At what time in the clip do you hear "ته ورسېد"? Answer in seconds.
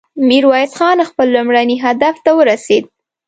2.25-2.83